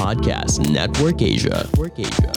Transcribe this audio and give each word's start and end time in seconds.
Podcast 0.00 0.64
Network 0.72 1.20
Asia. 1.20 1.68
Network 1.68 2.00
Asia. 2.00 2.32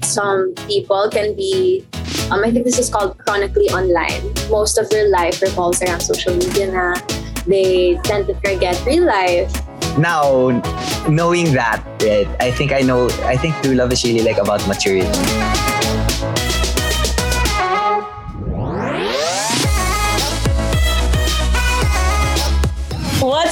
Some 0.00 0.54
people 0.64 1.10
can 1.12 1.36
be, 1.36 1.84
um, 2.32 2.40
I 2.40 2.50
think 2.50 2.64
this 2.64 2.78
is 2.78 2.88
called 2.88 3.18
chronically 3.18 3.68
online. 3.76 4.32
Most 4.48 4.78
of 4.78 4.88
their 4.88 5.10
life 5.10 5.42
revolves 5.42 5.82
around 5.82 6.00
social 6.00 6.32
media 6.32 6.72
na. 6.72 6.96
They 7.44 8.00
tend 8.08 8.26
to 8.28 8.34
forget 8.40 8.80
real 8.86 9.04
life. 9.04 9.52
Now, 10.00 10.48
knowing 11.04 11.52
that, 11.52 11.84
I 12.40 12.56
think 12.56 12.72
I 12.72 12.80
know, 12.80 13.12
I 13.28 13.36
think 13.36 13.52
true 13.60 13.74
love 13.74 13.92
is 13.92 14.02
really 14.02 14.24
like 14.24 14.38
about 14.38 14.66
maturity. 14.66 15.12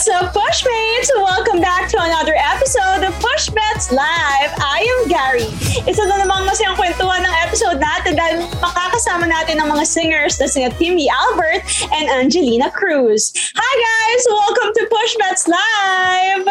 What's 0.03 0.19
up, 0.19 0.35
Pushmates? 0.35 1.11
Welcome 1.15 1.61
back 1.61 1.89
to 1.91 1.97
another 1.97 2.35
episode 2.35 3.07
of 3.07 3.15
Pushbets 3.23 3.93
Live. 3.93 4.51
I 4.59 4.83
am 4.83 5.07
Gary. 5.07 5.47
Isa 5.87 6.03
na 6.11 6.27
namang 6.27 6.43
masayang 6.43 6.75
kwentuhan 6.75 7.23
ng 7.23 7.35
episode 7.47 7.79
natin 7.79 8.19
dahil 8.19 8.43
makakasama 8.59 9.31
natin 9.31 9.63
ang 9.63 9.71
mga 9.71 9.87
singers 9.87 10.43
na 10.43 10.51
sina 10.51 10.75
Timmy 10.75 11.07
Albert 11.07 11.63
and 11.95 12.11
Angelina 12.19 12.75
Cruz. 12.75 13.31
Hi 13.55 13.73
guys! 13.79 14.23
Welcome 14.27 14.71
to 14.75 14.83
Pushbets 14.91 15.47
Live! 15.47 16.47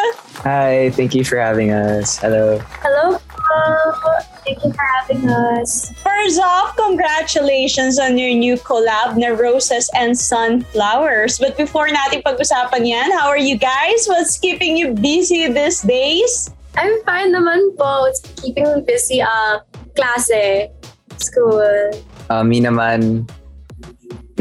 Hi, 0.48 0.88
thank 0.96 1.12
you 1.12 1.28
for 1.28 1.36
having 1.36 1.76
us. 1.76 2.24
Hello. 2.24 2.56
Hello. 2.80 3.20
Thank 4.44 4.64
you 4.66 4.74
for 4.74 4.82
having 4.98 5.30
us. 5.30 5.94
First 6.02 6.42
off, 6.42 6.76
congratulations 6.76 8.00
on 8.00 8.18
your 8.18 8.34
new 8.34 8.58
collab 8.58 9.14
na 9.18 9.38
Roses 9.38 9.86
and 9.94 10.18
Sunflowers. 10.18 11.38
But 11.38 11.58
before 11.58 11.88
natin 11.94 12.26
pag-usapan 12.26 12.82
yan, 12.90 13.14
how 13.14 13.30
are 13.30 13.38
you 13.38 13.54
guys? 13.58 14.10
What's 14.10 14.42
keeping 14.42 14.78
you 14.78 14.98
busy 14.98 15.46
these 15.46 15.86
days? 15.86 16.50
I'm 16.74 16.90
fine 17.06 17.30
naman 17.30 17.78
po. 17.78 18.10
It's 18.10 18.26
keeping 18.42 18.66
me 18.66 18.82
busy. 18.82 19.22
Uh, 19.22 19.62
klase, 19.94 20.74
school. 21.22 21.62
Uh, 22.32 22.42
me 22.42 22.62
naman, 22.66 23.30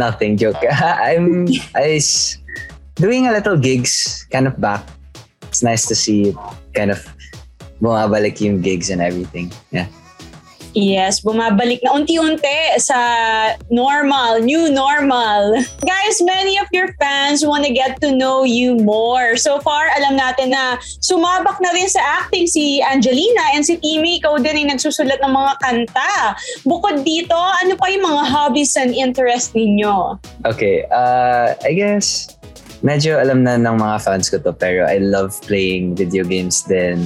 nothing, 0.01 0.41
joke. 0.41 0.57
I'm 0.81 1.45
I 1.77 2.01
s- 2.01 2.39
doing 2.97 3.27
a 3.29 3.33
little 3.37 3.59
gigs, 3.61 4.25
kind 4.33 4.47
of 4.49 4.57
back. 4.57 4.81
It's 5.51 5.61
nice 5.63 5.85
to 5.91 5.95
see 5.99 6.33
kind 6.73 6.89
of 6.95 7.03
bumabalik 7.81 8.41
yung 8.41 8.61
gigs 8.61 8.93
and 8.93 9.01
everything. 9.01 9.51
Yeah. 9.73 9.89
Yes, 10.71 11.19
bumabalik 11.27 11.83
na 11.83 11.99
unti-unti 11.99 12.79
sa 12.79 12.95
normal, 13.75 14.39
new 14.39 14.71
normal. 14.71 15.59
Guys, 15.83 16.23
many 16.23 16.63
of 16.63 16.71
your 16.71 16.95
fans 17.03 17.43
want 17.43 17.67
to 17.67 17.75
get 17.75 17.99
to 18.07 18.15
know 18.15 18.47
you 18.47 18.79
more. 18.79 19.35
So 19.35 19.59
far, 19.59 19.91
alam 19.99 20.15
natin 20.15 20.55
na 20.55 20.79
sumabak 21.03 21.59
na 21.59 21.75
rin 21.75 21.91
sa 21.91 22.23
acting 22.23 22.47
si 22.47 22.79
Angelina 22.87 23.51
and 23.59 23.67
si 23.67 23.83
Timmy, 23.83 24.23
ikaw 24.23 24.39
din 24.39 24.63
ay 24.63 24.67
nagsusulat 24.71 25.19
ng 25.19 25.35
mga 25.35 25.53
kanta. 25.59 26.39
Bukod 26.63 27.03
dito, 27.03 27.35
ano 27.35 27.75
pa 27.75 27.91
yung 27.91 28.07
mga 28.07 28.23
hobbies 28.31 28.79
and 28.79 28.95
interest 28.95 29.59
ninyo? 29.59 30.23
Okay, 30.47 30.87
uh, 30.95 31.59
I 31.67 31.75
guess 31.75 32.39
medyo 32.81 33.21
alam 33.21 33.45
na 33.45 33.61
ng 33.61 33.77
mga 33.77 33.97
fans 34.01 34.33
ko 34.33 34.41
to 34.41 34.57
pero 34.57 34.89
I 34.89 35.03
love 35.03 35.37
playing 35.45 35.99
video 35.99 36.25
games 36.25 36.65
din. 36.65 36.97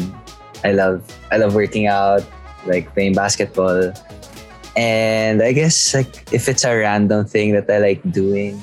I 0.64 0.72
love 0.72 1.04
I 1.30 1.36
love 1.36 1.54
working 1.54 1.86
out, 1.86 2.24
like 2.66 2.92
playing 2.94 3.14
basketball. 3.14 3.92
And 4.76 5.42
I 5.42 5.52
guess 5.52 5.94
like 5.94 6.32
if 6.32 6.48
it's 6.48 6.64
a 6.64 6.74
random 6.74 7.26
thing 7.26 7.52
that 7.52 7.70
I 7.70 7.78
like 7.78 8.00
doing, 8.10 8.60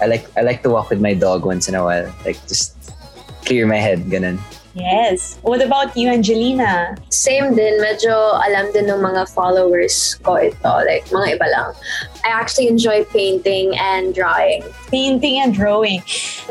I 0.00 0.06
like 0.06 0.26
I 0.36 0.40
like 0.40 0.62
to 0.64 0.70
walk 0.70 0.90
with 0.90 1.00
my 1.00 1.14
dog 1.14 1.44
once 1.44 1.68
in 1.68 1.76
a 1.76 1.84
while. 1.84 2.08
Like 2.24 2.40
just 2.48 2.74
clear 3.44 3.66
my 3.66 3.76
head, 3.78 4.08
ganun. 4.10 4.40
Yes. 4.74 5.38
What 5.42 5.60
about 5.60 5.96
you, 5.96 6.08
Angelina? 6.08 6.96
Same 7.10 7.54
din, 7.54 7.76
medyo 7.80 8.12
alam 8.40 8.72
din 8.72 8.88
ng 8.88 9.04
mga 9.04 9.28
followers 9.32 10.16
ko 10.24 10.40
ito. 10.40 10.72
Like, 10.88 11.04
mga 11.12 11.36
iba 11.36 11.46
lang. 11.52 11.70
I 12.24 12.32
actually 12.32 12.68
enjoy 12.68 13.04
painting 13.12 13.76
and 13.76 14.14
drawing. 14.14 14.64
painting 14.92 15.40
and 15.40 15.54
drawing. 15.54 16.04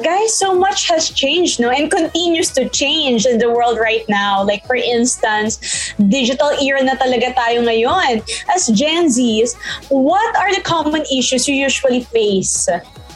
Guys, 0.04 0.34
so 0.36 0.58
much 0.58 0.90
has 0.90 1.10
changed, 1.14 1.62
no? 1.62 1.70
And 1.70 1.90
continues 1.90 2.50
to 2.58 2.68
change 2.68 3.26
in 3.26 3.38
the 3.38 3.50
world 3.50 3.78
right 3.78 4.04
now. 4.10 4.44
Like, 4.44 4.66
for 4.66 4.76
instance, 4.76 5.62
digital 6.10 6.50
era 6.58 6.84
na 6.84 6.98
talaga 6.98 7.38
tayo 7.38 7.62
ngayon. 7.62 8.26
As 8.50 8.68
Gen 8.74 9.08
Zs, 9.14 9.54
what 9.94 10.36
are 10.36 10.54
the 10.54 10.66
common 10.66 11.06
issues 11.14 11.48
you 11.48 11.56
usually 11.56 12.02
face? 12.10 12.68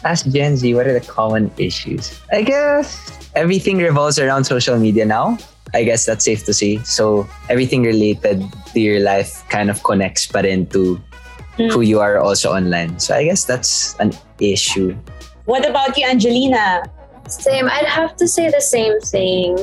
Ask 0.05 0.29
Gen 0.29 0.55
Z, 0.55 0.69
what 0.77 0.85
are 0.85 0.93
the 0.93 1.01
common 1.01 1.49
issues? 1.57 2.13
I 2.31 2.45
guess 2.45 3.14
everything 3.35 3.77
revolves 3.77 4.17
around 4.17 4.45
social 4.45 4.77
media 4.79 5.05
now. 5.05 5.37
I 5.73 5.83
guess 5.83 6.05
that's 6.05 6.23
safe 6.23 6.45
to 6.45 6.53
say. 6.53 6.77
So 6.83 7.27
everything 7.49 7.83
related 7.83 8.43
to 8.73 8.79
your 8.79 9.01
life 9.01 9.43
kind 9.49 9.69
of 9.69 9.83
connects 9.83 10.25
pa 10.27 10.39
into 10.39 11.01
Mm. 11.57 11.71
who 11.71 11.81
you 11.81 11.99
are 11.99 12.19
also 12.19 12.51
online. 12.51 12.99
So 12.99 13.15
I 13.15 13.23
guess 13.23 13.45
that's 13.45 13.95
an 13.99 14.11
issue. 14.39 14.91
What 15.45 15.63
about 15.67 15.97
you, 15.97 16.05
Angelina? 16.05 16.83
Same. 17.27 17.71
I'd 17.71 17.87
have 17.87 18.15
to 18.17 18.27
say 18.27 18.51
the 18.51 18.59
same 18.59 18.99
thing. 18.99 19.57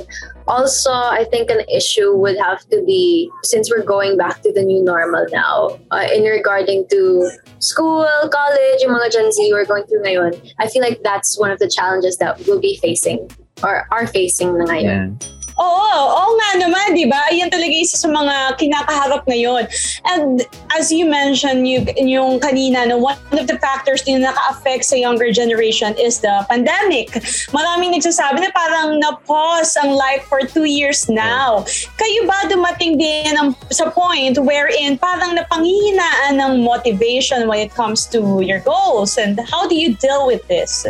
Also, 0.49 0.91
I 0.91 1.29
think 1.31 1.51
an 1.51 1.61
issue 1.69 2.17
would 2.17 2.37
have 2.41 2.65
to 2.73 2.83
be 2.89 3.31
since 3.45 3.71
we're 3.71 3.85
going 3.85 4.17
back 4.17 4.43
to 4.43 4.51
the 4.53 4.63
new 4.63 4.83
normal 4.83 5.27
now, 5.31 5.79
uh, 5.93 6.09
in 6.11 6.25
regarding 6.25 6.89
to 6.91 7.29
school, 7.61 8.09
college, 8.33 8.79
yung 8.81 8.97
mga 8.97 9.13
Gen 9.13 9.31
Z 9.31 9.53
we're 9.53 9.69
going 9.69 9.85
through 9.85 10.03
ngayon. 10.03 10.33
I 10.59 10.67
feel 10.67 10.83
like 10.83 11.05
that's 11.05 11.39
one 11.39 11.53
of 11.53 11.61
the 11.61 11.69
challenges 11.69 12.17
that 12.19 12.41
we'll 12.49 12.59
be 12.59 12.81
facing 12.83 13.29
or 13.63 13.87
are 13.91 14.07
facing 14.07 14.59
na 14.59 14.65
ngayon. 14.67 15.19
Yeah. 15.19 15.42
Oo, 15.61 15.93
oo 15.93 16.31
nga 16.41 16.51
naman, 16.65 16.97
di 16.97 17.05
ba? 17.05 17.29
Yan 17.29 17.53
talaga 17.53 17.73
isa 17.73 18.01
sa 18.01 18.09
mga 18.09 18.57
kinakaharap 18.57 19.23
ngayon. 19.29 19.69
And 20.09 20.43
as 20.73 20.89
you 20.89 21.05
mentioned, 21.05 21.69
you, 21.69 21.85
yung 21.97 22.41
kanina, 22.41 22.89
no, 22.89 22.97
one 22.97 23.19
of 23.37 23.47
the 23.47 23.61
factors 23.61 24.03
din 24.03 24.21
na 24.21 24.33
naka-affect 24.33 24.89
sa 24.89 24.97
younger 24.97 25.29
generation 25.31 25.93
is 26.01 26.25
the 26.25 26.33
pandemic. 26.49 27.13
Maraming 27.53 27.93
nagsasabi 27.93 28.41
na 28.41 28.51
parang 28.57 28.97
na-pause 28.97 29.77
ang 29.77 29.93
life 29.93 30.25
for 30.27 30.41
two 30.41 30.65
years 30.65 31.09
now. 31.09 31.65
Kayo 32.01 32.25
ba 32.25 32.49
dumating 32.49 32.97
din 32.97 33.37
ang, 33.37 33.53
sa 33.69 33.93
point 33.93 34.41
wherein 34.41 34.97
parang 34.97 35.37
napanghihinaan 35.37 36.41
ng 36.41 36.65
motivation 36.65 37.45
when 37.45 37.61
it 37.61 37.73
comes 37.77 38.09
to 38.09 38.41
your 38.41 38.61
goals? 38.65 39.21
And 39.21 39.37
how 39.53 39.69
do 39.69 39.77
you 39.77 39.95
deal 40.01 40.27
with 40.27 40.41
this? 40.49 40.89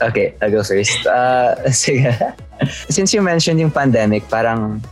Okay, 0.00 0.34
I'll 0.40 0.50
go 0.50 0.62
first. 0.62 1.06
Uh, 1.06 1.58
sige. 1.74 2.14
Since 2.88 3.14
you 3.14 3.22
mentioned 3.22 3.60
yung 3.60 3.70
pandemic, 3.70 4.28
parang 4.28 4.82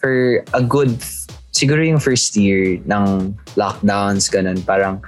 for 0.00 0.44
a 0.54 0.62
good, 0.62 0.96
siguro 1.52 1.84
yung 1.84 2.00
first 2.00 2.36
year 2.36 2.80
ng 2.88 3.36
lockdowns, 3.56 4.32
ganun, 4.32 4.64
parang 4.64 5.02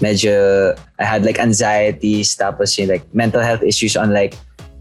medyo, 0.00 0.72
I 0.98 1.04
had 1.04 1.24
like 1.24 1.38
anxieties, 1.38 2.36
tapos 2.36 2.78
yung 2.78 2.88
like 2.88 3.04
mental 3.14 3.42
health 3.42 3.62
issues 3.62 3.96
on 3.96 4.14
like, 4.14 4.34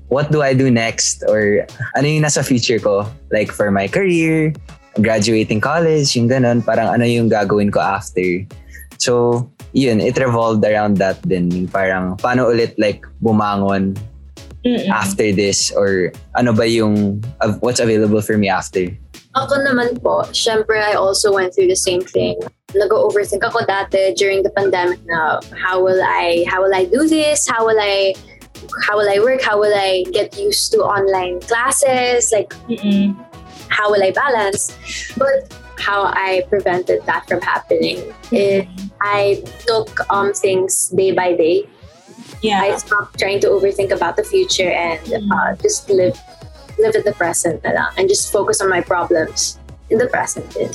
what 0.10 0.32
do 0.32 0.42
I 0.42 0.54
do 0.54 0.70
next? 0.70 1.24
Or 1.28 1.66
ano 1.96 2.06
yung 2.06 2.24
nasa 2.24 2.44
future 2.44 2.80
ko? 2.80 3.06
Like 3.32 3.52
for 3.52 3.72
my 3.72 3.88
career, 3.88 4.54
graduating 5.02 5.62
college, 5.62 6.16
yung 6.18 6.30
ganun, 6.30 6.66
parang 6.66 6.90
ano 6.90 7.06
yung 7.06 7.30
gagawin 7.30 7.72
ko 7.72 7.80
after. 7.80 8.46
So, 8.98 9.46
yun, 9.72 10.02
it 10.02 10.18
revolved 10.18 10.66
around 10.66 10.98
that 10.98 11.22
din. 11.24 11.52
Yung 11.52 11.70
parang, 11.70 12.18
paano 12.18 12.50
ulit 12.50 12.76
like 12.78 13.06
bumangon 13.22 13.96
Mm-mm. 14.66 14.90
after 14.92 15.32
this 15.32 15.72
or 15.72 16.12
ano 16.36 16.52
ba 16.52 16.68
yung 16.68 17.24
of 17.40 17.62
what's 17.64 17.80
available 17.80 18.22
for 18.22 18.38
me 18.38 18.50
after 18.52 18.92
Ako 19.38 19.62
naman 19.62 20.02
po, 20.02 20.26
syempre 20.34 20.82
I 20.82 20.98
also 20.98 21.30
went 21.30 21.54
through 21.54 21.70
the 21.70 21.78
same 21.78 22.02
thing. 22.02 22.42
Nag-overthink 22.74 23.46
ako 23.46 23.62
dati 23.62 24.18
during 24.18 24.42
the 24.42 24.50
pandemic 24.50 24.98
na 25.06 25.38
how 25.54 25.86
will 25.86 26.02
I 26.02 26.50
how 26.50 26.66
will 26.66 26.74
I 26.74 26.90
do 26.90 27.06
this? 27.06 27.46
How 27.46 27.62
will 27.62 27.78
I 27.78 28.18
how 28.90 28.98
will 28.98 29.06
I 29.06 29.22
work? 29.22 29.46
How 29.46 29.62
will 29.62 29.74
I 29.74 30.02
get 30.10 30.34
used 30.34 30.74
to 30.74 30.82
online 30.82 31.46
classes? 31.46 32.34
Like 32.34 32.50
Mm-mm. 32.66 33.14
how 33.70 33.94
will 33.94 34.02
I 34.02 34.10
balance? 34.10 34.74
But 35.14 35.54
how 35.78 36.10
I 36.10 36.44
prevented 36.50 37.06
that 37.06 37.30
from 37.30 37.46
happening 37.46 38.02
is 38.34 38.66
I 38.98 39.46
took 39.62 39.94
um 40.10 40.34
things 40.34 40.90
day 40.90 41.14
by 41.14 41.38
day. 41.38 41.70
Yeah. 42.42 42.62
I 42.62 42.78
stopped 42.78 43.20
trying 43.20 43.40
to 43.42 43.48
overthink 43.48 43.92
about 43.92 44.16
the 44.16 44.24
future 44.24 44.72
and 44.72 45.02
uh, 45.32 45.56
just 45.62 45.90
live 45.90 46.18
live 46.80 46.96
in 46.96 47.04
the 47.04 47.12
present 47.12 47.64
na 47.64 47.72
lang 47.76 47.92
and 48.00 48.08
just 48.08 48.32
focus 48.32 48.62
on 48.62 48.70
my 48.70 48.80
problems 48.80 49.60
in 49.90 49.98
the 50.00 50.08
present 50.08 50.48
din. 50.56 50.72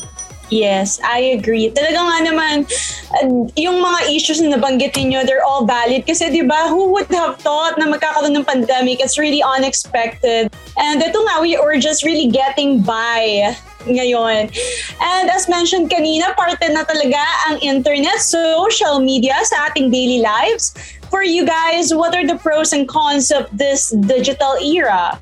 Yes, 0.53 1.01
I 1.01 1.41
agree. 1.41 1.73
Talaga 1.73 2.05
nga 2.05 2.19
naman, 2.21 2.69
uh, 3.17 3.49
yung 3.57 3.81
mga 3.81 4.13
issues 4.13 4.45
na 4.45 4.53
nabanggit 4.55 4.93
niyo, 4.93 5.25
they're 5.25 5.43
all 5.43 5.65
valid. 5.65 6.05
Kasi 6.05 6.29
di 6.29 6.45
ba, 6.45 6.69
who 6.69 6.93
would 6.93 7.09
have 7.09 7.41
thought 7.41 7.81
na 7.81 7.89
magkakaroon 7.89 8.37
ng 8.37 8.45
pandemic? 8.45 9.01
It's 9.01 9.17
really 9.17 9.41
unexpected. 9.41 10.53
And 10.77 11.01
ito 11.01 11.17
nga, 11.17 11.41
we 11.41 11.57
are 11.57 11.81
just 11.81 12.05
really 12.05 12.29
getting 12.29 12.85
by 12.85 13.57
ngayon. 13.89 14.53
And 15.01 15.27
as 15.29 15.49
mentioned 15.49 15.89
kanina, 15.93 16.37
parte 16.37 16.65
na 16.73 16.85
talaga 16.85 17.21
ang 17.49 17.61
internet, 17.61 18.21
social 18.21 19.01
media 19.01 19.37
sa 19.45 19.69
ating 19.71 19.93
daily 19.93 20.21
lives. 20.21 20.77
For 21.15 21.23
you 21.23 21.47
guys, 21.47 21.95
what 21.95 22.11
are 22.11 22.27
the 22.27 22.35
pros 22.43 22.75
and 22.75 22.91
cons 22.91 23.31
of 23.31 23.47
this 23.55 23.95
digital 23.95 24.59
era? 24.59 25.15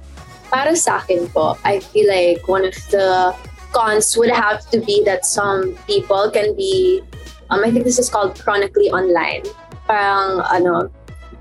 para 0.52 0.76
sa 0.76 1.00
akin 1.00 1.26
po, 1.32 1.56
I 1.64 1.80
feel 1.80 2.04
like 2.12 2.44
one 2.44 2.68
of 2.68 2.76
the 2.92 3.32
cons 3.72 4.12
would 4.20 4.28
have 4.28 4.68
to 4.68 4.84
be 4.84 5.00
that 5.08 5.24
some 5.24 5.72
people 5.88 6.28
can 6.28 6.52
be, 6.52 7.00
um, 7.48 7.64
I 7.64 7.72
think 7.72 7.88
this 7.88 7.98
is 7.98 8.12
called 8.12 8.36
chronically 8.36 8.92
online. 8.92 9.48
Parang, 9.88 10.44
ano, 10.52 10.92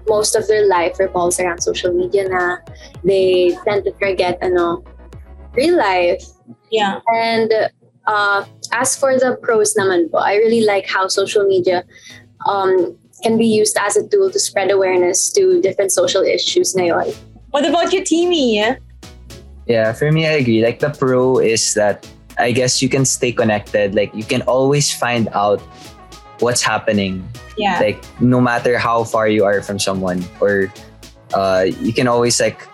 most 0.08 0.34
of 0.34 0.48
their 0.48 0.66
life 0.66 0.96
revolves 0.98 1.44
around 1.44 1.60
social 1.60 1.92
media 1.92 2.32
na 2.32 2.64
they 3.04 3.52
tend 3.68 3.84
to 3.84 3.92
forget, 4.00 4.40
ano, 4.40 4.80
real 5.60 5.76
life. 5.76 6.24
Yeah. 6.72 7.04
And 7.12 7.52
uh, 8.08 8.48
as 8.72 8.96
for 8.96 9.20
the 9.20 9.36
pros 9.44 9.76
naman 9.76 10.08
po, 10.08 10.24
I 10.24 10.40
really 10.40 10.64
like 10.64 10.88
how 10.88 11.12
social 11.12 11.44
media 11.44 11.84
um, 12.48 12.96
can 13.24 13.38
be 13.38 13.46
used 13.46 13.78
as 13.80 13.96
a 13.98 14.08
tool 14.08 14.30
to 14.32 14.40
spread 14.40 14.72
awareness 14.72 15.32
to 15.34 15.62
different 15.62 15.92
social 15.92 16.22
issues 16.22 16.74
ngayon. 16.74 17.14
What 17.52 17.66
about 17.66 17.94
you, 17.94 18.04
Timmy? 18.04 18.64
Yeah, 19.68 19.94
for 19.94 20.12
me, 20.12 20.28
I 20.28 20.42
agree. 20.42 20.64
Like 20.64 20.80
the 20.80 20.90
pro 20.90 21.38
is 21.38 21.74
that 21.76 22.08
I 22.38 22.52
guess 22.52 22.82
you 22.82 22.90
can 22.90 23.06
stay 23.06 23.32
connected. 23.32 23.94
Like 23.94 24.14
you 24.16 24.24
can 24.24 24.42
always 24.44 24.94
find 24.94 25.28
out 25.34 25.62
what's 26.40 26.62
happening. 26.62 27.28
Yeah. 27.58 27.80
Like 27.80 28.04
no 28.20 28.42
matter 28.42 28.78
how 28.78 29.04
far 29.04 29.28
you 29.28 29.46
are 29.46 29.62
from 29.62 29.80
someone, 29.80 30.24
or 30.40 30.72
uh, 31.34 31.68
you 31.80 31.94
can 31.94 32.08
always 32.08 32.40
like 32.40 32.66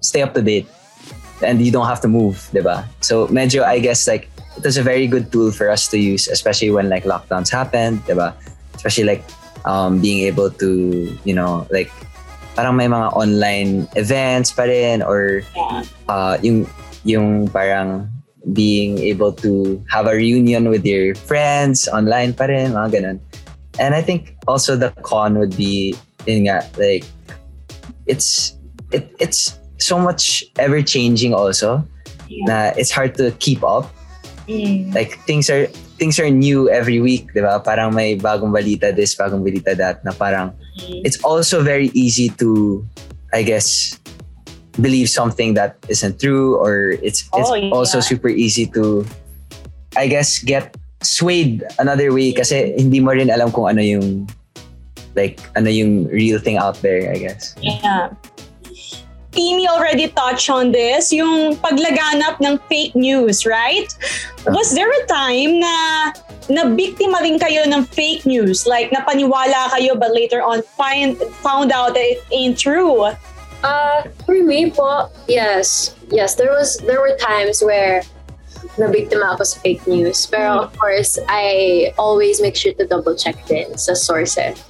stay 0.00 0.22
up 0.22 0.34
to 0.34 0.42
date, 0.42 0.68
and 1.42 1.60
you 1.60 1.72
don't 1.72 1.86
have 1.86 2.00
to 2.02 2.08
move, 2.08 2.48
diba? 2.52 2.86
So 3.00 3.26
medyo 3.28 3.64
I 3.64 3.80
guess 3.80 4.06
like 4.06 4.28
it 4.56 4.62
was 4.62 4.76
a 4.76 4.82
very 4.82 5.08
good 5.08 5.32
tool 5.32 5.50
for 5.50 5.68
us 5.68 5.88
to 5.88 5.98
use, 5.98 6.28
especially 6.28 6.70
when 6.70 6.88
like 6.88 7.04
lockdowns 7.04 7.50
happened, 7.50 8.04
diba? 8.06 8.36
Especially 8.76 9.04
like 9.04 9.24
um, 9.64 10.00
being 10.00 10.24
able 10.24 10.50
to 10.50 11.08
you 11.24 11.34
know 11.34 11.66
like 11.70 11.90
parang 12.54 12.76
may 12.76 12.86
mga 12.86 13.10
online 13.18 13.88
events 13.96 14.52
pa 14.54 14.62
rin 14.64 15.02
or 15.02 15.42
uh, 16.08 16.38
yung 16.40 16.68
yung 17.04 17.48
parang 17.48 18.08
being 18.52 18.98
able 18.98 19.32
to 19.32 19.82
have 19.88 20.06
a 20.06 20.12
reunion 20.12 20.68
with 20.68 20.84
your 20.84 21.14
friends 21.14 21.88
online 21.88 22.34
pa 22.34 22.44
rin, 22.44 22.72
mga 22.76 23.00
ganun. 23.00 23.18
And 23.80 23.94
I 23.94 24.02
think 24.02 24.36
also 24.46 24.76
the 24.76 24.90
con 25.02 25.38
would 25.38 25.56
be, 25.56 25.96
yun 26.26 26.44
nga, 26.46 26.68
like, 26.76 27.04
it's, 28.06 28.52
it, 28.92 29.08
it's 29.18 29.58
so 29.78 29.98
much 29.98 30.44
ever 30.58 30.82
changing 30.82 31.32
also, 31.32 31.86
Yeah. 32.28 32.44
na 32.48 32.56
it's 32.76 32.90
hard 32.90 33.16
to 33.20 33.32
keep 33.36 33.60
up. 33.64 33.92
Mm. 34.48 34.94
Like, 34.94 35.18
things 35.24 35.48
are, 35.48 35.66
things 35.96 36.18
are 36.18 36.28
new 36.30 36.68
every 36.68 37.00
week, 37.00 37.32
di 37.32 37.40
ba? 37.40 37.60
Parang 37.60 37.94
may 37.94 38.16
bagong 38.16 38.52
balita 38.52 38.94
this, 38.94 39.14
bagong 39.14 39.42
balita 39.44 39.76
that, 39.76 40.04
na 40.04 40.12
parang, 40.12 40.52
it's 41.04 41.22
also 41.24 41.62
very 41.62 41.88
easy 41.94 42.28
to, 42.36 42.84
I 43.32 43.42
guess, 43.42 43.98
believe 44.80 45.08
something 45.08 45.54
that 45.54 45.78
isn't 45.88 46.18
true, 46.18 46.56
or 46.58 46.98
it's 46.98 47.22
it's 47.30 47.50
Oh, 47.50 47.54
yeah. 47.54 47.70
also 47.70 48.00
super 48.00 48.28
easy 48.28 48.66
to, 48.74 49.06
I 49.96 50.08
guess, 50.10 50.42
get 50.42 50.74
swayed 51.04 51.62
another 51.78 52.10
way 52.12 52.32
kasi 52.32 52.74
hindi 52.74 52.98
mo 52.98 53.12
rin 53.12 53.30
alam 53.30 53.52
kung 53.52 53.68
ano 53.68 53.84
yung 53.84 54.26
like 55.14 55.38
ano 55.54 55.70
yung 55.70 56.08
real 56.10 56.40
thing 56.42 56.56
out 56.58 56.80
there, 56.82 57.06
I 57.12 57.18
guess. 57.22 57.54
Yeah. 57.62 58.10
Timmy 59.34 59.66
already 59.66 60.08
touched 60.14 60.48
on 60.48 60.70
this, 60.70 61.12
yung 61.12 61.58
paglaganap 61.58 62.38
ng 62.38 62.58
fake 62.70 62.94
news, 62.94 63.44
right? 63.44 63.90
Was 64.46 64.70
there 64.72 64.86
a 64.86 65.02
time 65.10 65.58
na 65.58 65.74
nabiktima 66.46 67.18
rin 67.18 67.42
kayo 67.42 67.66
ng 67.66 67.82
fake 67.90 68.24
news? 68.24 68.62
Like, 68.64 68.94
napaniwala 68.94 69.74
kayo 69.74 69.98
but 69.98 70.14
later 70.14 70.38
on 70.38 70.62
find, 70.78 71.18
found 71.42 71.74
out 71.74 71.98
that 71.98 72.06
it 72.06 72.22
ain't 72.30 72.56
true? 72.56 73.10
Uh, 73.64 74.02
for 74.24 74.38
me 74.44 74.70
po, 74.70 75.10
yes. 75.26 75.96
Yes, 76.12 76.36
there 76.36 76.52
was 76.52 76.76
there 76.84 77.00
were 77.00 77.16
times 77.16 77.64
where 77.64 78.04
nabiktima 78.76 79.32
ako 79.32 79.44
sa 79.44 79.56
fake 79.64 79.88
news. 79.88 80.26
Pero 80.28 80.68
of 80.68 80.76
course, 80.76 81.18
I 81.32 81.96
always 81.96 82.44
make 82.44 82.56
sure 82.56 82.76
to 82.76 82.84
double 82.84 83.16
check 83.16 83.40
din 83.48 83.72
sa 83.80 83.96
sources. 83.96 84.60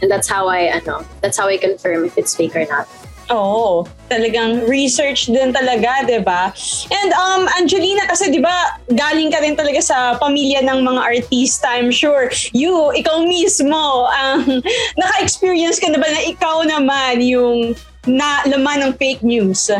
And 0.00 0.08
that's 0.08 0.30
how 0.30 0.46
I 0.46 0.70
ano, 0.70 1.04
that's 1.20 1.36
how 1.36 1.50
I 1.50 1.58
confirm 1.58 2.06
if 2.06 2.16
it's 2.16 2.38
fake 2.38 2.54
or 2.54 2.64
not. 2.70 2.86
Oo, 3.30 3.86
talagang 4.10 4.66
research 4.66 5.30
din 5.30 5.54
talaga, 5.54 6.02
'di 6.02 6.20
ba? 6.26 6.50
And 6.90 7.10
um 7.14 7.46
Angelina 7.54 8.10
kasi 8.10 8.26
'di 8.34 8.42
ba, 8.42 8.74
galing 8.90 9.30
ka 9.30 9.38
rin 9.38 9.54
talaga 9.54 9.78
sa 9.78 10.18
pamilya 10.18 10.66
ng 10.66 10.82
mga 10.82 11.00
artista, 11.00 11.70
I'm 11.70 11.94
sure. 11.94 12.30
You, 12.50 12.90
ikaw 12.90 13.22
mismo, 13.22 14.10
ang 14.10 14.62
naka-experience 15.00 15.78
ka 15.78 15.94
na 15.94 16.02
ba 16.02 16.10
na 16.10 16.26
ikaw 16.26 16.66
naman 16.66 17.22
yung 17.22 17.78
na 18.10 18.42
laman 18.50 18.90
ng 18.90 18.92
fake 18.98 19.22
news? 19.22 19.70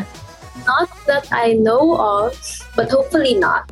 Not 0.69 0.93
that 1.09 1.25
I 1.33 1.57
know 1.57 1.97
of, 1.97 2.37
but 2.77 2.93
hopefully 2.93 3.35
not. 3.35 3.65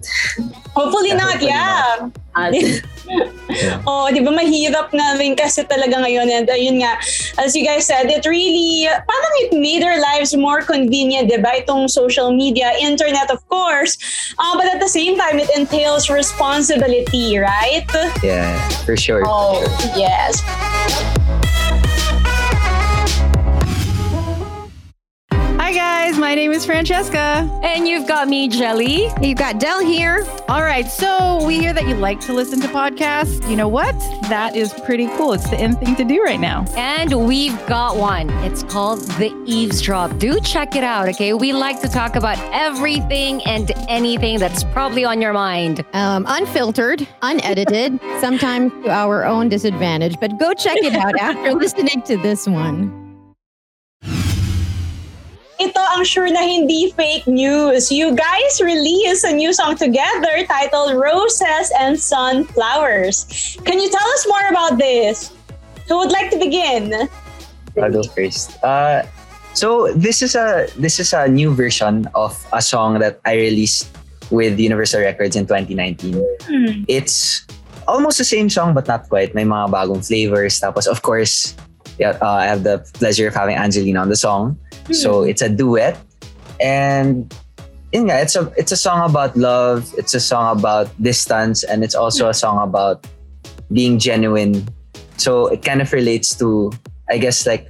Hopefully 0.73 1.13
Yeah, 1.13 1.21
not, 1.21 1.37
hopefully 1.37 1.53
yeah. 1.53 2.09
Uh, 2.39 2.53
Oh, 3.89 4.13
'di 4.13 4.21
ba 4.21 4.31
mahirap 4.31 4.93
na 4.93 5.17
rin 5.17 5.33
kasi 5.33 5.65
talaga 5.65 5.97
ngayon 6.05 6.29
and 6.29 6.47
ayun 6.53 6.85
nga 6.85 7.01
as 7.41 7.57
you 7.57 7.65
guys 7.65 7.89
said 7.89 8.05
it 8.13 8.21
really 8.29 8.85
parang 8.85 9.35
it 9.41 9.57
made 9.57 9.81
our 9.81 9.97
lives 9.97 10.37
more 10.37 10.61
convenient 10.61 11.33
'di 11.33 11.41
ba 11.41 11.57
itong 11.65 11.89
social 11.89 12.29
media, 12.31 12.77
internet 12.77 13.33
of 13.33 13.41
course. 13.49 13.97
Uh, 14.37 14.53
but 14.61 14.69
at 14.69 14.79
the 14.79 14.91
same 14.91 15.17
time 15.17 15.41
it 15.41 15.49
entails 15.57 16.13
responsibility, 16.13 17.41
right? 17.41 17.89
Yeah, 18.21 18.53
for 18.85 18.97
sure. 18.97 19.25
Oh, 19.25 19.65
yes. 19.97 20.45
Guys, 25.99 26.17
my 26.17 26.33
name 26.33 26.53
is 26.53 26.65
Francesca. 26.65 27.51
And 27.65 27.89
you've 27.89 28.07
got 28.07 28.29
me, 28.29 28.49
Jelly. 28.49 29.09
You've 29.21 29.37
got 29.37 29.59
Dell 29.59 29.81
here. 29.81 30.25
All 30.49 30.63
right, 30.63 30.87
so 30.87 31.45
we 31.45 31.59
hear 31.59 31.73
that 31.73 31.89
you 31.89 31.97
like 31.97 32.21
to 32.21 32.33
listen 32.33 32.61
to 32.61 32.69
podcasts. 32.69 33.49
You 33.51 33.57
know 33.57 33.67
what? 33.67 33.99
That 34.29 34.55
is 34.55 34.73
pretty 34.87 35.09
cool. 35.17 35.33
It's 35.33 35.51
the 35.51 35.61
in 35.61 35.75
thing 35.75 35.97
to 35.97 36.05
do 36.05 36.23
right 36.23 36.39
now. 36.39 36.67
And 36.77 37.27
we've 37.27 37.59
got 37.67 37.97
one. 37.97 38.31
It's 38.45 38.63
called 38.63 39.01
The 39.19 39.33
Eavesdrop. 39.45 40.19
Do 40.19 40.39
check 40.41 40.77
it 40.77 40.85
out, 40.85 41.09
okay? 41.09 41.33
We 41.35 41.53
like 41.53 41.81
to 41.83 41.89
talk 41.89 42.15
about 42.15 42.39
everything 42.55 43.45
and 43.45 43.73
anything 43.89 44.39
that's 44.39 44.63
probably 44.63 45.05
on 45.05 45.21
your 45.21 45.33
mind. 45.33 45.85
um, 45.95 46.27
unfiltered, 46.29 47.09
unedited, 47.23 47.99
sometimes 48.21 48.73
to 48.85 48.91
our 48.91 49.25
own 49.25 49.49
disadvantage. 49.49 50.15
But 50.21 50.39
go 50.39 50.55
check 50.55 50.79
it 50.79 50.95
out 50.95 51.19
after 51.21 51.55
listening 51.55 52.03
to 52.03 52.17
this 52.19 52.47
one. 52.47 53.08
Ito 55.59 55.83
ang 55.99 56.07
sure 56.07 56.31
na 56.31 56.47
hindi 56.47 56.95
fake 56.95 57.27
news. 57.27 57.91
You 57.91 58.15
guys 58.15 58.63
released 58.63 59.27
a 59.27 59.35
new 59.35 59.51
song 59.51 59.75
together 59.75 60.47
titled 60.47 60.95
Roses 60.95 61.75
and 61.75 61.99
Sunflowers. 61.99 63.27
Can 63.67 63.83
you 63.83 63.91
tell 63.91 64.09
us 64.15 64.23
more 64.31 64.47
about 64.55 64.79
this? 64.79 65.35
Who 65.91 65.99
would 65.99 66.15
like 66.15 66.31
to 66.31 66.39
begin? 66.39 67.11
I'll 67.75 67.91
go 67.91 68.07
first. 68.15 68.55
Uh, 68.63 69.03
so 69.51 69.91
this 69.99 70.23
is 70.23 70.39
a 70.39 70.71
this 70.79 71.03
is 71.03 71.11
a 71.11 71.27
new 71.27 71.51
version 71.51 72.07
of 72.15 72.39
a 72.55 72.63
song 72.63 73.03
that 73.03 73.19
I 73.27 73.35
released 73.35 73.91
with 74.31 74.63
Universal 74.63 75.03
Records 75.03 75.35
in 75.35 75.51
2019. 75.51 76.23
Hmm. 76.47 76.87
It's 76.87 77.43
almost 77.91 78.19
the 78.19 78.29
same 78.29 78.47
song 78.47 78.79
but 78.79 78.87
not 78.87 79.11
quite. 79.11 79.35
May 79.35 79.43
mga 79.43 79.75
bagong 79.75 80.07
flavors. 80.07 80.63
Tapos 80.63 80.87
of 80.87 81.03
course, 81.03 81.59
yeah, 81.99 82.15
uh, 82.23 82.47
I 82.47 82.47
have 82.47 82.63
the 82.63 82.79
pleasure 82.95 83.27
of 83.27 83.35
having 83.35 83.59
Angelina 83.59 84.07
on 84.07 84.09
the 84.09 84.21
song. 84.21 84.55
So 84.95 85.23
it's 85.23 85.43
a 85.43 85.49
duet, 85.49 85.99
and 86.61 87.33
yun 87.93 88.09
nga, 88.09 88.21
it's 88.21 88.37
a 88.37 88.53
it's 88.57 88.73
a 88.73 88.77
song 88.77 89.09
about 89.09 89.37
love. 89.37 89.93
It's 89.97 90.15
a 90.15 90.21
song 90.21 90.59
about 90.59 90.91
distance, 91.03 91.65
and 91.65 91.85
it's 91.85 91.95
also 91.95 92.29
a 92.29 92.35
song 92.35 92.63
about 92.63 93.07
being 93.73 93.99
genuine. 93.99 94.69
So 95.17 95.49
it 95.49 95.63
kind 95.65 95.83
of 95.83 95.93
relates 95.93 96.35
to, 96.39 96.73
I 97.11 97.19
guess, 97.19 97.47
like, 97.47 97.69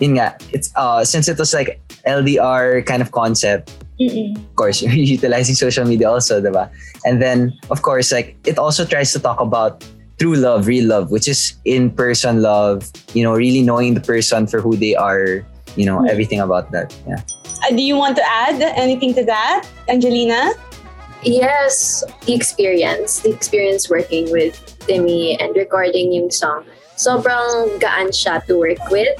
yun 0.00 0.16
nga, 0.16 0.36
it's 0.52 0.70
uh 0.76 1.04
since 1.04 1.28
it 1.28 1.38
was 1.38 1.54
like 1.54 1.80
LDR 2.06 2.84
kind 2.86 3.02
of 3.02 3.12
concept. 3.12 3.72
Mm-mm. 3.98 4.36
Of 4.36 4.54
course, 4.54 4.82
you're 4.82 4.92
utilizing 4.94 5.54
social 5.54 5.84
media 5.84 6.10
also, 6.10 6.40
diba? 6.40 6.70
And 7.04 7.22
then, 7.22 7.54
of 7.70 7.82
course, 7.82 8.12
like 8.12 8.36
it 8.46 8.58
also 8.58 8.84
tries 8.84 9.12
to 9.12 9.18
talk 9.18 9.40
about 9.40 9.84
true 10.18 10.34
love, 10.34 10.66
real 10.66 10.86
love, 10.86 11.10
which 11.10 11.28
is 11.28 11.54
in-person 11.64 12.42
love. 12.42 12.90
You 13.14 13.22
know, 13.22 13.34
really 13.34 13.62
knowing 13.62 13.94
the 13.94 14.02
person 14.02 14.46
for 14.46 14.60
who 14.60 14.76
they 14.76 14.94
are. 14.94 15.46
You 15.76 15.86
know, 15.86 16.04
everything 16.06 16.40
about 16.40 16.70
that. 16.72 16.94
Yeah. 17.06 17.20
Uh, 17.64 17.70
do 17.74 17.82
you 17.82 17.96
want 17.96 18.16
to 18.16 18.24
add 18.24 18.62
anything 18.76 19.14
to 19.14 19.24
that, 19.24 19.66
Angelina? 19.88 20.52
Yes, 21.22 22.04
the 22.26 22.34
experience. 22.34 23.20
The 23.20 23.30
experience 23.30 23.90
working 23.90 24.30
with 24.30 24.54
Timmy 24.86 25.34
and 25.40 25.54
recording 25.56 26.12
yung 26.12 26.30
song. 26.30 26.64
Sobrang 26.94 27.78
gaan 27.82 28.14
siya 28.14 28.46
to 28.46 28.58
work 28.58 28.78
with. 28.90 29.10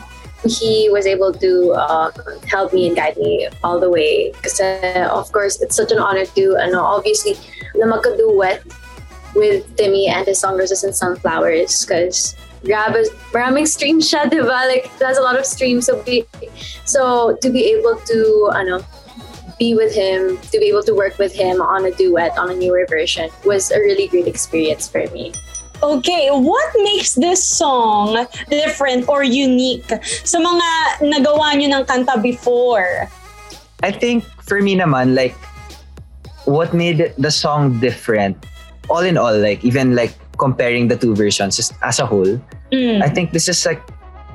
He 0.46 0.86
was 0.90 1.06
able 1.06 1.34
to 1.34 1.74
uh, 1.74 2.14
help 2.46 2.72
me 2.72 2.86
and 2.86 2.94
guide 2.94 3.18
me 3.18 3.50
all 3.64 3.80
the 3.82 3.90
way. 3.90 4.30
Kasi, 4.42 4.78
of 5.10 5.30
course, 5.32 5.60
it's 5.60 5.74
such 5.74 5.90
an 5.90 5.98
honor 5.98 6.26
to, 6.38 6.54
ano, 6.62 6.78
obviously, 6.78 7.34
na 7.74 7.90
magka-duet 7.90 8.62
with 9.34 9.66
Timmy 9.76 10.06
and 10.06 10.26
his 10.26 10.38
song 10.38 10.56
Roses 10.56 10.84
and 10.86 10.94
Sunflowers. 10.94 11.82
Because 11.84 12.38
grabe, 12.64 13.06
maraming 13.32 13.66
streams 13.66 14.10
siya, 14.10 14.30
di 14.30 14.40
ba? 14.40 14.66
Like, 14.66 14.86
it 14.86 15.02
has 15.02 15.18
a 15.18 15.22
lot 15.22 15.38
of 15.38 15.46
streams. 15.46 15.86
So, 15.86 16.02
be, 16.02 16.24
so 16.84 17.36
to 17.40 17.48
be 17.50 17.64
able 17.74 17.96
to, 17.96 18.50
ano, 18.54 18.84
be 19.58 19.74
with 19.74 19.94
him, 19.94 20.38
to 20.50 20.58
be 20.58 20.66
able 20.66 20.82
to 20.84 20.94
work 20.94 21.18
with 21.18 21.34
him 21.34 21.60
on 21.60 21.84
a 21.84 21.90
duet 21.90 22.38
on 22.38 22.50
a 22.50 22.54
newer 22.54 22.86
version 22.88 23.30
was 23.44 23.70
a 23.70 23.78
really 23.78 24.06
great 24.06 24.26
experience 24.26 24.88
for 24.88 25.06
me. 25.10 25.32
Okay, 25.82 26.28
what 26.30 26.74
makes 26.82 27.14
this 27.14 27.42
song 27.42 28.26
different 28.50 29.08
or 29.08 29.22
unique 29.22 29.86
sa 30.26 30.38
mga 30.38 30.66
nagawa 31.06 31.54
nyo 31.54 31.78
ng 31.78 31.84
kanta 31.86 32.18
before? 32.18 33.06
I 33.82 33.90
think 33.94 34.26
for 34.42 34.58
me 34.62 34.74
naman, 34.74 35.14
like, 35.14 35.38
what 36.46 36.74
made 36.74 37.14
the 37.18 37.30
song 37.30 37.78
different, 37.78 38.34
all 38.90 39.06
in 39.06 39.16
all, 39.16 39.38
like, 39.38 39.62
even 39.62 39.94
like 39.94 40.14
comparing 40.38 40.88
the 40.88 40.96
two 40.96 41.14
versions 41.14 41.56
just 41.56 41.74
as 41.82 41.98
a 41.98 42.06
whole, 42.06 42.38
Mm. 42.72 43.00
I 43.02 43.08
think 43.08 43.32
this 43.32 43.48
is 43.48 43.64
like, 43.64 43.80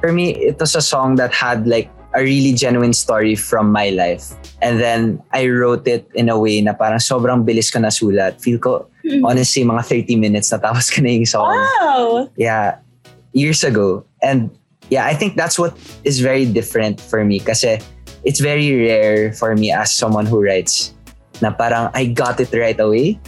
for 0.02 0.12
me, 0.12 0.34
it 0.34 0.60
was 0.60 0.76
a 0.76 0.82
song 0.82 1.16
that 1.22 1.32
had 1.34 1.68
like 1.68 1.90
a 2.18 2.22
really 2.22 2.54
genuine 2.54 2.94
story 2.94 3.36
from 3.36 3.72
my 3.72 3.90
life. 3.90 4.34
And 4.62 4.80
then 4.82 5.22
I 5.34 5.48
wrote 5.48 5.88
it 5.88 6.10
in 6.14 6.30
a 6.30 6.38
way 6.38 6.62
na 6.62 6.74
parang 6.74 6.98
sobrang 7.02 7.46
bilis 7.46 7.70
ko 7.74 7.78
nasulat. 7.80 8.42
Feel 8.42 8.58
ko, 8.58 8.86
Mm. 9.06 9.22
honestly, 9.26 9.64
mga 9.66 9.84
30 9.86 10.16
minutes 10.18 10.50
natapos 10.50 10.90
ko 10.94 11.02
na 11.06 11.10
yung 11.14 11.26
song. 11.30 11.52
Wow! 11.54 12.30
Yeah, 12.38 12.80
years 13.34 13.64
ago. 13.64 14.06
And 14.22 14.50
yeah, 14.90 15.06
I 15.06 15.14
think 15.14 15.36
that's 15.38 15.60
what 15.60 15.78
is 16.04 16.20
very 16.20 16.46
different 16.46 17.02
for 17.02 17.26
me 17.26 17.40
kasi 17.40 17.78
it's 18.24 18.40
very 18.40 18.72
rare 18.72 19.34
for 19.34 19.54
me 19.56 19.70
as 19.76 19.92
someone 19.94 20.26
who 20.26 20.40
writes 20.42 20.96
na 21.42 21.52
parang 21.52 21.92
I 21.94 22.08
got 22.08 22.40
it 22.40 22.50
right 22.56 22.80
away. 22.80 23.20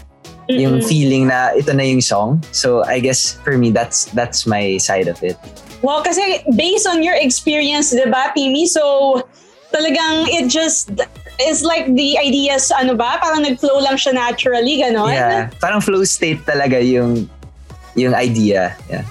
Yung 0.48 0.80
Mm-mm. 0.80 0.88
feeling 0.88 1.28
na 1.28 1.52
ito 1.58 1.74
na 1.74 1.82
yung 1.82 2.02
song. 2.02 2.44
So 2.52 2.86
I 2.86 3.00
guess 3.02 3.38
for 3.42 3.58
me, 3.58 3.72
that's 3.74 4.06
that's 4.14 4.46
my 4.46 4.78
side 4.78 5.10
of 5.10 5.22
it. 5.26 5.38
Wow, 5.86 6.02
kasi 6.02 6.42
based 6.58 6.90
on 6.90 7.06
your 7.06 7.14
experience, 7.14 7.94
di 7.94 8.10
ba, 8.10 8.34
Pimi? 8.34 8.66
So, 8.66 9.22
talagang 9.70 10.26
it 10.34 10.50
just 10.50 10.90
is 11.38 11.62
like 11.62 11.86
the 11.94 12.18
ideas, 12.18 12.74
ano 12.74 12.98
ba? 12.98 13.22
Parang 13.22 13.46
nag-flow 13.46 13.86
lang 13.86 13.94
siya 13.94 14.18
naturally, 14.18 14.82
gano'n? 14.82 15.14
Yeah, 15.14 15.54
parang 15.62 15.86
flow 15.86 16.02
state 16.08 16.42
talaga 16.48 16.82
yung 16.82 17.30
yung 17.94 18.18
idea. 18.18 18.74
Yeah. 18.90 19.06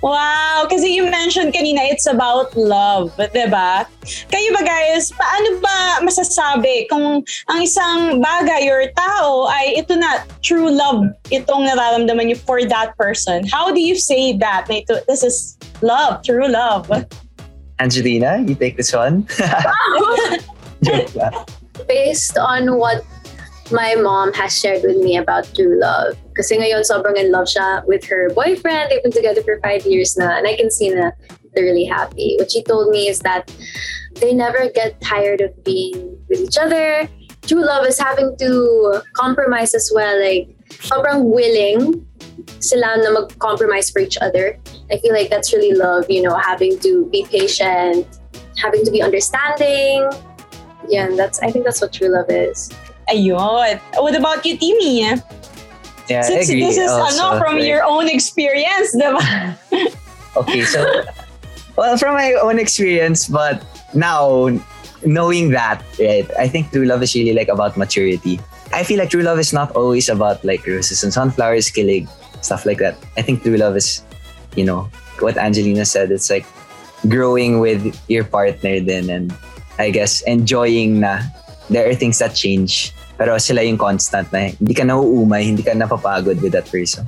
Wow! 0.00 0.66
Kasi 0.68 0.96
you 0.96 1.04
mentioned 1.04 1.52
kanina, 1.52 1.84
it's 1.92 2.08
about 2.08 2.56
love, 2.56 3.12
di 3.16 3.46
ba? 3.52 3.84
Kayo 4.32 4.48
ba 4.56 4.62
guys, 4.64 5.12
paano 5.12 5.60
ba 5.60 6.00
masasabi 6.00 6.88
kung 6.88 7.20
ang 7.52 7.58
isang 7.60 8.16
bagay 8.20 8.64
or 8.72 8.88
tao 8.96 9.48
ay 9.52 9.76
ito 9.76 9.92
na, 9.96 10.24
true 10.40 10.72
love, 10.72 11.04
itong 11.28 11.68
nararamdaman 11.68 12.32
niyo 12.32 12.40
for 12.40 12.64
that 12.64 12.96
person? 12.96 13.44
How 13.44 13.68
do 13.68 13.80
you 13.80 13.94
say 13.94 14.32
that? 14.40 14.72
Na 14.72 14.80
ito, 14.80 15.04
this 15.04 15.20
is 15.20 15.60
love, 15.84 16.24
true 16.24 16.48
love. 16.48 16.88
Angelina, 17.76 18.40
you 18.44 18.56
take 18.56 18.76
this 18.80 18.92
one. 18.96 19.28
Joke 20.84 21.12
based 21.86 22.38
on 22.38 22.76
what 22.76 23.04
my 23.70 23.94
mom 23.94 24.32
has 24.34 24.58
shared 24.58 24.82
with 24.82 24.98
me 24.98 25.16
about 25.16 25.48
true 25.54 25.78
love. 25.78 26.16
Kasi 26.36 26.58
ngayon, 26.58 26.82
sobrang 26.82 27.16
in 27.16 27.30
love 27.30 27.46
siya 27.46 27.86
with 27.86 28.04
her 28.04 28.30
boyfriend. 28.34 28.90
They've 28.90 29.02
been 29.02 29.12
together 29.12 29.42
for 29.42 29.60
five 29.62 29.86
years 29.86 30.16
na. 30.16 30.38
And 30.38 30.46
I 30.46 30.56
can 30.56 30.70
see 30.70 30.90
na 30.90 31.10
they're 31.54 31.64
really 31.64 31.84
happy. 31.84 32.36
What 32.38 32.50
she 32.50 32.62
told 32.62 32.90
me 32.90 33.08
is 33.08 33.20
that 33.20 33.50
they 34.20 34.34
never 34.34 34.70
get 34.70 35.00
tired 35.00 35.40
of 35.40 35.52
being 35.64 36.18
with 36.28 36.40
each 36.40 36.58
other. 36.58 37.08
True 37.42 37.64
love 37.64 37.86
is 37.86 37.98
having 37.98 38.36
to 38.38 39.02
compromise 39.14 39.74
as 39.74 39.90
well. 39.94 40.18
Like, 40.20 40.54
sobrang 40.86 41.30
willing 41.30 42.06
sila 42.60 42.96
na 43.02 43.10
mag-compromise 43.10 43.90
for 43.90 44.00
each 44.00 44.18
other. 44.20 44.58
I 44.90 44.98
feel 44.98 45.12
like 45.12 45.30
that's 45.30 45.52
really 45.52 45.74
love, 45.74 46.10
you 46.10 46.22
know, 46.22 46.36
having 46.36 46.78
to 46.80 47.06
be 47.10 47.24
patient, 47.24 48.06
having 48.56 48.84
to 48.84 48.90
be 48.90 49.02
understanding, 49.02 50.08
yeah, 50.88 51.06
and 51.06 51.18
that's 51.18 51.40
I 51.40 51.50
think 51.50 51.64
that's 51.64 51.80
what 51.80 51.92
true 51.92 52.08
love 52.08 52.26
is. 52.28 52.70
Ayun. 53.10 53.80
What 53.98 54.14
about 54.14 54.46
you, 54.46 54.56
Timmy? 54.56 55.02
Yeah, 56.10 56.26
I 56.26 56.42
agree. 56.42 56.62
this 56.62 56.78
is 56.78 56.90
also, 56.90 57.22
ano, 57.34 57.38
from 57.38 57.56
like- 57.58 57.66
your 57.66 57.82
own 57.84 58.08
experience, 58.08 58.94
di 58.94 59.10
ba? 59.10 59.22
Okay, 60.38 60.62
so 60.62 60.86
well, 61.74 61.98
from 61.98 62.14
my 62.14 62.38
own 62.38 62.58
experience, 62.58 63.26
but 63.26 63.62
now 63.94 64.46
knowing 65.02 65.50
that, 65.50 65.82
right, 65.98 66.22
I 66.38 66.46
think 66.46 66.70
true 66.70 66.86
love 66.86 67.02
is 67.02 67.14
really 67.18 67.34
like 67.34 67.48
about 67.50 67.74
maturity. 67.76 68.38
I 68.72 68.84
feel 68.86 68.98
like 69.02 69.10
true 69.10 69.26
love 69.26 69.38
is 69.42 69.52
not 69.52 69.74
always 69.74 70.08
about 70.08 70.44
like 70.46 70.62
roses 70.66 71.02
and 71.02 71.10
sunflowers, 71.12 71.70
killing 71.70 72.06
stuff 72.46 72.62
like 72.64 72.78
that. 72.78 72.94
I 73.18 73.22
think 73.22 73.42
true 73.42 73.56
love 73.58 73.74
is, 73.74 74.02
you 74.54 74.62
know, 74.62 74.86
what 75.18 75.36
Angelina 75.36 75.84
said. 75.84 76.10
It's 76.14 76.30
like 76.30 76.46
growing 77.08 77.58
with 77.58 77.82
your 78.06 78.22
partner 78.22 78.78
then, 78.78 79.10
and 79.10 79.34
I 79.82 79.90
guess 79.90 80.22
enjoying 80.30 81.00
na 81.02 81.26
there 81.70 81.90
are 81.90 81.94
things 81.94 82.18
that 82.22 82.34
change. 82.38 82.94
Pero 83.20 83.36
sila 83.36 83.60
yung 83.60 83.76
constant 83.76 84.32
na 84.32 84.48
hindi 84.48 84.72
ka 84.72 84.88
nauumay, 84.88 85.44
hindi 85.44 85.60
ka 85.60 85.76
napapagod 85.76 86.40
with 86.40 86.56
that 86.56 86.64
person. 86.72 87.04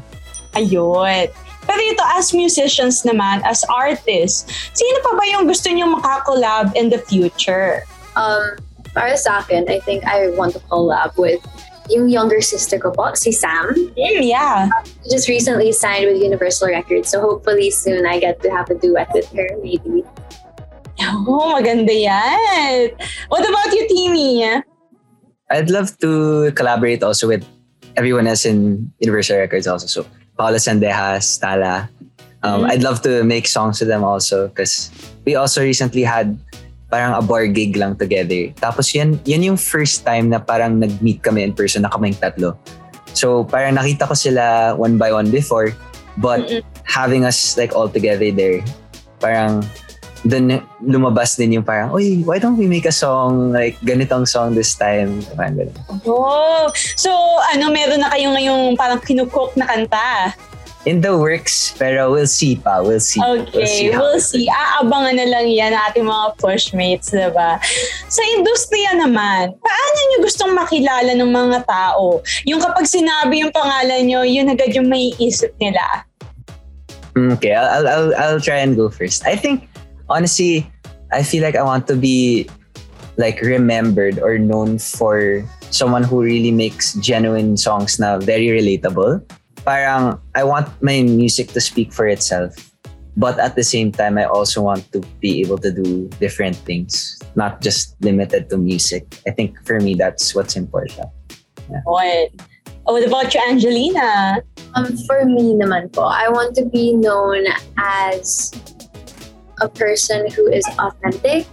Ayun. 0.53 1.33
Pero 1.65 1.81
ito, 1.81 2.05
as 2.13 2.37
musicians 2.37 3.01
naman, 3.01 3.41
as 3.49 3.65
artists, 3.73 4.45
sino 4.77 5.01
pa 5.01 5.17
ba 5.17 5.25
yung 5.25 5.49
gusto 5.49 5.73
nyo 5.73 5.97
makakolab 5.97 6.77
in 6.77 6.93
the 6.93 7.01
future? 7.09 7.89
Um, 8.13 8.61
para 8.93 9.17
sa 9.17 9.41
akin, 9.41 9.65
I 9.73 9.81
think 9.81 10.05
I 10.05 10.29
want 10.37 10.53
to 10.53 10.61
collab 10.69 11.17
with 11.17 11.41
yung 11.89 12.13
younger 12.13 12.45
sister 12.45 12.77
ko 12.77 12.93
po, 12.93 13.17
si 13.17 13.33
Sam. 13.33 13.73
Mm, 13.97 14.29
yeah. 14.29 14.69
She 15.03 15.17
just 15.17 15.33
recently 15.33 15.73
signed 15.73 16.13
with 16.13 16.21
Universal 16.21 16.69
Records, 16.69 17.09
so 17.09 17.25
hopefully 17.25 17.73
soon 17.73 18.05
I 18.05 18.21
get 18.21 18.43
to 18.45 18.53
have 18.53 18.69
a 18.69 18.77
duet 18.77 19.09
with 19.17 19.33
her, 19.33 19.49
maybe. 19.65 20.05
Oh, 21.03 21.59
maganda 21.59 21.91
yan. 21.91 22.95
What 23.27 23.43
about 23.43 23.75
you, 23.75 23.89
Timmy? 23.91 24.63
I'd 25.53 25.69
love 25.69 25.93
to 26.01 26.51
collaborate 26.57 27.05
also 27.05 27.29
with 27.29 27.45
everyone 27.97 28.27
else 28.27 28.49
in 28.49 28.89
Universal 29.05 29.37
Records 29.37 29.69
also. 29.69 29.87
So 29.87 30.09
Paolo 30.41 30.57
Sandejas, 30.57 31.37
Tala. 31.37 31.93
Um, 32.43 32.65
Mhm. 32.65 32.71
I'd 32.73 32.83
love 32.83 33.05
to 33.05 33.23
make 33.23 33.47
songs 33.47 33.79
with 33.79 33.93
them 33.93 34.03
also 34.03 34.49
because 34.49 34.89
we 35.29 35.37
also 35.37 35.61
recently 35.63 36.03
had 36.03 36.35
parang 36.91 37.13
a 37.13 37.23
bar 37.23 37.47
gig 37.47 37.77
lang 37.77 37.97
together. 37.97 38.51
Tapos 38.59 38.93
yan, 38.97 39.21
yan 39.29 39.45
yung 39.45 39.57
first 39.61 40.05
time 40.05 40.33
na 40.33 40.41
parang 40.41 40.81
nag-meet 40.81 41.23
kami 41.23 41.45
in 41.45 41.53
person 41.53 41.85
na 41.85 41.93
kaming 41.93 42.17
tatlo. 42.17 42.57
So 43.13 43.45
parang 43.45 43.77
nakita 43.77 44.09
ko 44.09 44.17
sila 44.17 44.73
one 44.75 44.97
by 44.97 45.13
one 45.13 45.29
before 45.29 45.77
but 46.21 46.45
Mm-mm. 46.45 46.65
having 46.85 47.25
us 47.25 47.57
like 47.57 47.73
all 47.73 47.89
together 47.89 48.29
there, 48.33 48.61
parang 49.21 49.65
dun 50.23 50.63
lumabas 50.79 51.35
din 51.35 51.59
yung 51.59 51.67
parang, 51.67 51.91
uy, 51.91 52.23
why 52.23 52.39
don't 52.39 52.59
we 52.59 52.71
make 52.71 52.87
a 52.87 52.95
song 52.95 53.51
like 53.51 53.75
ganitong 53.83 54.27
song 54.27 54.55
this 54.55 54.75
time? 54.75 55.23
Parang 55.35 55.59
ganun. 55.59 55.77
Oh, 56.07 56.71
so 56.95 57.11
ano, 57.51 57.71
meron 57.75 58.03
na 58.03 58.11
kayo 58.11 58.31
ngayong 58.31 58.79
parang 58.79 59.03
kinukook 59.03 59.55
na 59.59 59.67
kanta? 59.67 60.35
in 60.85 61.01
the 61.01 61.15
works, 61.15 61.75
pero 61.79 62.11
we'll 62.11 62.27
see 62.27 62.57
pa. 62.57 62.83
We'll 62.83 63.03
see. 63.03 63.23
Okay, 63.23 63.95
we'll 63.95 64.19
it 64.19 64.27
see. 64.27 64.51
Aabangan 64.51 65.15
na 65.15 65.27
lang 65.31 65.47
yan 65.47 65.73
ng 65.75 65.83
ating 65.91 66.07
mga 66.07 66.27
pushmates, 66.43 67.15
diba? 67.15 67.63
Sa 68.11 68.23
industriya 68.35 68.99
naman, 68.99 69.55
paano 69.63 69.99
nyo 70.11 70.19
gustong 70.27 70.53
makilala 70.55 71.15
ng 71.15 71.31
mga 71.31 71.59
tao? 71.67 72.23
Yung 72.51 72.59
kapag 72.59 72.87
sinabi 72.91 73.47
yung 73.47 73.55
pangalan 73.55 74.03
nyo, 74.07 74.27
yun 74.27 74.51
agad 74.51 74.75
yung 74.75 74.91
may 74.91 75.15
isip 75.23 75.55
nila. 75.63 76.03
Mm, 77.15 77.39
Okay, 77.39 77.55
I'll, 77.55 77.71
I'll, 77.71 77.87
I'll, 77.87 78.11
I'll 78.19 78.43
try 78.43 78.59
and 78.65 78.75
go 78.75 78.91
first. 78.91 79.23
I 79.27 79.37
think, 79.37 79.69
honestly, 80.13 80.69
I 81.13 81.25
feel 81.25 81.43
like 81.43 81.57
I 81.57 81.65
want 81.65 81.89
to 81.89 81.97
be 81.97 82.49
like 83.17 83.41
remembered 83.41 84.21
or 84.21 84.39
known 84.39 84.79
for 84.79 85.45
someone 85.73 86.05
who 86.05 86.23
really 86.23 86.53
makes 86.53 86.95
genuine 87.01 87.57
songs 87.57 87.99
na 87.99 88.19
very 88.21 88.53
relatable. 88.53 89.25
Parang, 89.65 90.21
I 90.35 90.45
want 90.45 90.69
my 90.83 91.03
music 91.03 91.53
to 91.57 91.61
speak 91.61 91.93
for 91.93 92.07
itself. 92.07 92.53
But 93.17 93.39
at 93.39 93.57
the 93.57 93.65
same 93.65 93.93
time, 93.93 94.17
I 94.17 94.25
also 94.25 94.63
want 94.63 94.91
to 94.93 95.01
be 95.21 95.41
able 95.41 95.59
to 95.59 95.71
do 95.71 96.09
different 96.17 96.57
things, 96.57 97.21
not 97.37 97.61
just 97.61 97.97
limited 98.01 98.49
to 98.49 98.57
music. 98.57 99.05
I 99.29 99.33
think 99.33 99.57
for 99.67 99.81
me, 99.81 99.95
that's 99.95 100.35
what's 100.35 100.57
important. 100.57 101.13
What? 101.85 102.33
Oh, 102.87 102.97
what 102.97 103.07
about 103.07 103.35
you, 103.35 103.41
Angelina? 103.49 104.41
Um, 104.75 104.97
for 105.07 105.25
me 105.29 105.53
naman 105.55 105.93
po, 105.93 106.09
I 106.09 106.33
want 106.33 106.57
to 106.57 106.65
be 106.65 106.97
known 106.97 107.45
as 107.77 108.51
a 109.63 109.69
person 109.69 110.29
who 110.31 110.51
is 110.51 110.67
authentic. 110.79 111.47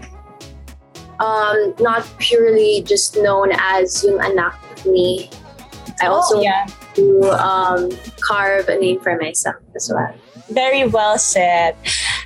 Um, 1.19 1.75
not 1.79 2.07
purely 2.17 2.81
just 2.81 3.15
known 3.17 3.51
as 3.53 4.03
yung 4.03 4.19
anak 4.19 4.57
ni. 4.85 5.29
I 6.01 6.07
also 6.07 6.39
oh, 6.39 6.41
yeah. 6.41 6.65
to 6.95 7.05
um, 7.35 7.91
carve 8.19 8.69
a 8.69 8.79
name 8.79 8.99
for 9.01 9.17
myself 9.19 9.57
as 9.75 9.91
well. 9.93 10.15
Very 10.49 10.87
well 10.87 11.19
said. 11.19 11.75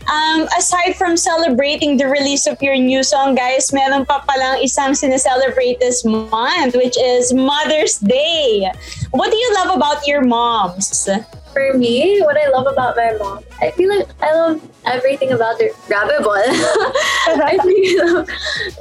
Um, 0.07 0.47
aside 0.57 0.95
from 0.95 1.17
celebrating 1.17 1.97
the 1.97 2.07
release 2.07 2.45
of 2.45 2.61
your 2.61 2.75
new 2.75 3.03
song, 3.03 3.35
guys, 3.35 3.73
meron 3.73 4.05
pa 4.05 4.21
palang 4.29 4.61
isang 4.61 4.95
sineselebrate 4.95 5.79
this 5.79 6.05
month, 6.05 6.75
which 6.75 6.95
is 7.01 7.33
Mother's 7.33 7.97
Day. 7.97 8.69
What 9.11 9.31
do 9.31 9.37
you 9.37 9.49
love 9.55 9.75
about 9.75 10.05
your 10.05 10.21
moms? 10.21 11.09
For 11.53 11.77
me, 11.77 12.19
what 12.22 12.36
I 12.36 12.50
love 12.50 12.65
about 12.65 12.98
my 12.98 13.13
mom, 13.22 13.45
I 13.62 13.69
feel 13.72 13.88
like 13.88 14.10
I 14.22 14.33
love 14.33 14.57
everything 14.86 15.31
about 15.31 15.62
her. 15.62 15.69
Grabe 15.86 16.17
ball. 16.25 16.33
I 16.41 17.62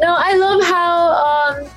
no, 0.00 0.16
I 0.16 0.32
love 0.36 0.64
how 0.64 1.12
um, 1.12 1.68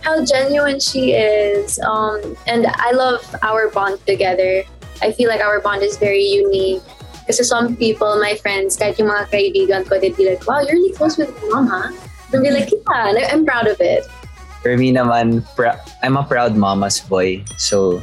how 0.00 0.24
genuine 0.24 0.80
she 0.80 1.12
is. 1.12 1.78
Um, 1.80 2.36
and 2.46 2.66
I 2.66 2.92
love 2.92 3.20
our 3.42 3.68
bond 3.68 4.00
together. 4.06 4.64
I 5.02 5.12
feel 5.12 5.28
like 5.28 5.42
our 5.42 5.60
bond 5.60 5.82
is 5.82 5.98
very 5.98 6.24
unique. 6.24 6.82
Kasi 7.26 7.42
some 7.42 7.74
people, 7.74 8.16
my 8.22 8.38
friends, 8.38 8.78
kahit 8.78 9.02
yung 9.02 9.10
mga 9.10 9.26
kaibigan 9.34 9.82
ko, 9.82 9.98
they'd 9.98 10.16
be 10.16 10.30
like, 10.30 10.46
wow, 10.46 10.62
you're 10.62 10.78
really 10.78 10.94
close 10.94 11.18
with 11.18 11.34
mom, 11.50 11.66
huh? 11.66 11.90
And 12.32 12.42
be 12.42 12.54
like, 12.54 12.70
yeah, 12.70 13.34
I'm 13.34 13.44
proud 13.44 13.66
of 13.66 13.82
it. 13.82 14.06
For 14.62 14.78
me 14.78 14.94
naman, 14.94 15.42
pr- 15.58 15.74
I'm 16.02 16.16
a 16.16 16.22
proud 16.22 16.54
mama's 16.54 17.02
boy. 17.02 17.42
So, 17.58 17.98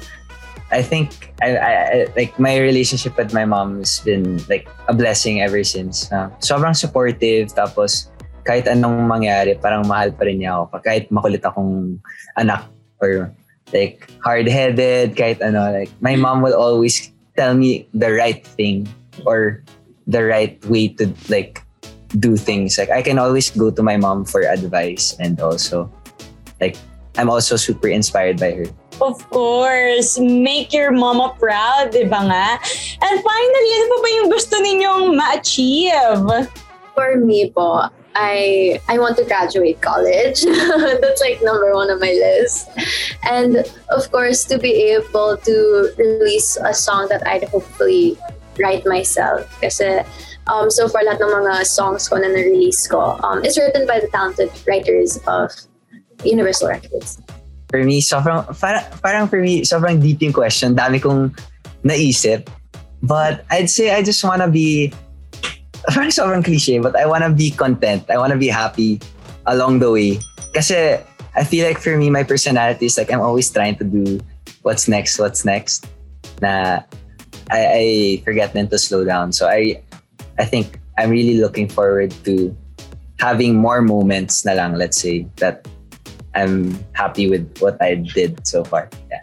I 0.74 0.82
think 0.82 1.34
I, 1.42 1.56
I, 1.56 1.72
I- 1.94 2.08
like 2.18 2.34
my 2.42 2.58
relationship 2.58 3.14
with 3.16 3.34
my 3.34 3.46
mom 3.46 3.80
has 3.86 4.02
been 4.02 4.42
like 4.50 4.66
a 4.90 4.94
blessing 4.94 5.42
ever 5.46 5.64
since. 5.64 6.10
Uh, 6.12 6.34
sobrang 6.42 6.74
supportive 6.76 7.54
tapos 7.54 8.10
kahit 8.44 8.68
anong 8.68 9.08
mangyari, 9.08 9.56
parang 9.56 9.88
mahal 9.88 10.12
pa 10.12 10.26
rin 10.26 10.42
niya 10.42 10.66
ako. 10.66 10.82
Kahit 10.84 11.08
makulit 11.14 11.46
akong 11.46 12.02
anak 12.36 12.66
or 13.00 13.32
like 13.72 14.10
hard-headed, 14.26 15.16
kahit 15.16 15.40
ano, 15.40 15.72
like 15.72 15.94
my 16.02 16.18
mom 16.18 16.42
will 16.42 16.58
always 16.58 17.14
tell 17.38 17.54
me 17.56 17.88
the 17.94 18.12
right 18.12 18.44
thing 18.58 18.90
or 19.26 19.64
the 20.10 20.26
right 20.26 20.60
way 20.68 20.90
to 20.90 21.08
like 21.30 21.64
do 22.20 22.36
things. 22.36 22.78
Like 22.78 22.92
I 22.92 23.02
can 23.02 23.18
always 23.18 23.50
go 23.50 23.72
to 23.72 23.82
my 23.82 23.96
mom 23.98 24.26
for 24.26 24.42
advice 24.44 25.16
and 25.22 25.40
also 25.40 25.88
like 26.60 26.76
I'm 27.18 27.30
also 27.30 27.56
super 27.56 27.88
inspired 27.88 28.40
by 28.42 28.52
her. 28.58 28.68
Of 29.02 29.30
course, 29.30 30.20
make 30.20 30.74
your 30.74 30.92
mama 30.92 31.34
proud, 31.40 31.92
di 31.92 32.06
ba 32.06 32.22
nga? 32.22 32.48
And 33.02 33.16
finally, 33.22 33.70
ano 33.74 33.86
pa 33.90 33.98
ba 34.02 34.10
yung 34.22 34.30
gusto 34.30 34.56
ninyong 34.62 35.06
ma-achieve? 35.18 36.50
For 36.94 37.18
me 37.18 37.50
po, 37.50 37.90
I 38.16 38.80
I 38.88 39.02
want 39.02 39.18
to 39.18 39.26
graduate 39.26 39.82
college. 39.82 40.46
That's 41.02 41.22
like 41.22 41.42
number 41.42 41.74
one 41.74 41.90
on 41.90 42.00
my 42.00 42.14
list. 42.14 42.70
And 43.26 43.66
of 43.90 44.06
course, 44.14 44.46
to 44.54 44.62
be 44.62 44.94
able 44.94 45.38
to 45.38 45.56
release 45.98 46.58
a 46.62 46.74
song 46.74 47.10
that 47.10 47.26
I'd 47.26 47.50
hopefully 47.50 48.18
write 48.62 48.86
myself. 48.86 49.50
Kasi 49.58 50.06
um, 50.48 50.70
so 50.70 50.88
far 50.88 51.02
lahat 51.02 51.22
ng 51.22 51.34
mga 51.34 51.66
songs 51.66 52.08
ko 52.08 52.22
na 52.22 52.30
na-release 52.30 52.88
ko 52.88 53.18
um, 53.26 53.44
is 53.44 53.58
written 53.58 53.88
by 53.88 54.00
the 54.00 54.08
talented 54.14 54.54
writers 54.68 55.18
of 55.26 55.50
Universal 56.24 56.70
Records. 56.70 57.18
For 57.74 57.82
me, 57.82 58.06
sobrang, 58.06 58.46
parang, 58.62 58.86
parang 59.02 59.26
for 59.26 59.42
me, 59.42 59.66
sobrang 59.66 59.98
deep 59.98 60.22
yung 60.22 60.30
question. 60.30 60.78
Dami 60.78 61.02
kong 61.02 61.34
naisip. 61.82 62.46
But 63.02 63.50
I'd 63.50 63.66
say 63.66 63.90
I 63.90 64.06
just 64.06 64.22
wanna 64.22 64.46
be, 64.46 64.94
parang 65.90 66.14
sobrang 66.14 66.46
cliche, 66.46 66.78
but 66.78 66.94
I 66.94 67.10
wanna 67.10 67.34
be 67.34 67.50
content. 67.50 68.06
I 68.14 68.22
wanna 68.22 68.38
be 68.38 68.46
happy 68.46 69.02
along 69.50 69.82
the 69.82 69.90
way. 69.90 70.22
Kasi 70.54 71.02
I 71.34 71.44
feel 71.44 71.66
like 71.66 71.82
for 71.82 71.98
me, 71.98 72.14
my 72.14 72.22
personality 72.22 72.86
is 72.86 72.94
like 72.94 73.10
I'm 73.10 73.26
always 73.26 73.50
trying 73.50 73.74
to 73.82 73.84
do 73.84 74.22
what's 74.62 74.88
next, 74.88 75.18
what's 75.18 75.42
next. 75.42 75.90
Na 76.46 76.86
I, 77.50 77.60
I 77.74 78.22
forget 78.22 78.54
then 78.54 78.70
to 78.70 78.78
slow 78.78 79.04
down. 79.04 79.34
So 79.34 79.50
I, 79.50 79.82
I 80.38 80.46
think 80.46 80.78
I'm 81.02 81.10
really 81.10 81.42
looking 81.42 81.68
forward 81.68 82.14
to 82.30 82.56
having 83.18 83.58
more 83.58 83.82
moments 83.82 84.46
na 84.46 84.54
lang, 84.54 84.78
let's 84.78 85.02
say, 85.02 85.26
that 85.42 85.66
I'm 86.36 86.78
happy 86.94 87.30
with 87.30 87.46
what 87.60 87.82
I 87.82 87.96
did 87.96 88.46
so 88.46 88.64
far. 88.64 88.90
Yeah. 89.10 89.22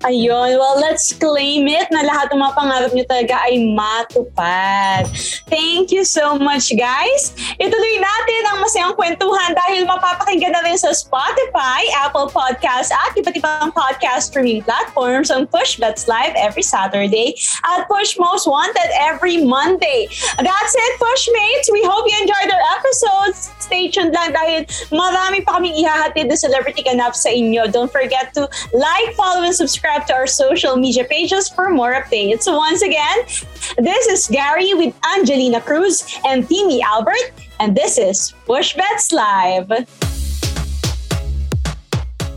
Ayun, 0.00 0.56
well, 0.56 0.80
let's 0.80 1.12
claim 1.12 1.68
it 1.68 1.84
na 1.92 2.00
lahat 2.00 2.32
ng 2.32 2.40
mga 2.40 2.56
pangarap 2.56 2.90
nyo 2.96 3.04
talaga 3.04 3.36
ay 3.44 3.68
matupad. 3.68 5.04
Thank 5.44 5.92
you 5.92 6.08
so 6.08 6.40
much, 6.40 6.72
guys. 6.72 7.36
Ituloy 7.60 8.00
natin 8.00 8.40
ang 8.48 8.64
masayang 8.64 8.96
kwentuhan 8.96 9.52
dahil 9.52 9.84
mapapakinggan 9.84 10.56
na 10.56 10.64
rin 10.64 10.80
sa 10.80 10.96
Spotify, 10.96 11.84
Apple 12.00 12.32
Podcasts, 12.32 12.88
at 12.88 13.12
iba't 13.12 13.36
ibang 13.36 13.76
podcast 13.76 14.32
streaming 14.32 14.64
platforms 14.64 15.28
on 15.28 15.44
Push 15.44 15.76
Bets 15.76 16.08
Live 16.08 16.32
every 16.32 16.64
Saturday 16.64 17.36
at 17.68 17.84
Push 17.84 18.16
Most 18.16 18.48
Wanted 18.48 18.88
every 18.96 19.44
Monday. 19.44 20.08
That's 20.40 20.72
it, 20.80 20.92
Pushmates. 20.96 21.68
We 21.68 21.84
hope 21.84 22.08
you 22.08 22.16
enjoyed 22.24 22.48
our 22.48 22.64
episodes. 22.80 23.52
Stay 23.70 23.86
tuned 23.86 24.10
lang 24.10 24.34
dahil 24.34 24.66
marami 24.90 25.46
pa 25.46 25.62
kaming 25.62 25.78
ihahatid 25.78 26.26
na 26.26 26.34
celebrity 26.34 26.82
ganap 26.82 27.14
sa 27.14 27.30
inyo. 27.30 27.70
Don't 27.70 27.86
forget 27.86 28.34
to 28.34 28.50
like, 28.74 29.14
follow, 29.14 29.46
and 29.46 29.54
subscribe 29.54 30.10
to 30.10 30.12
our 30.12 30.26
social 30.26 30.74
media 30.74 31.06
pages 31.06 31.46
for 31.46 31.70
more 31.70 31.94
updates. 31.94 32.50
So 32.50 32.58
once 32.58 32.82
again, 32.82 33.30
this 33.78 34.10
is 34.10 34.26
Gary 34.26 34.74
with 34.74 34.90
Angelina 35.06 35.62
Cruz 35.62 36.02
and 36.26 36.50
Timmy 36.50 36.82
Albert, 36.82 37.30
and 37.62 37.78
this 37.78 37.94
is 37.94 38.34
Push 38.42 38.74
Bets 38.74 39.14
Live. 39.14 40.09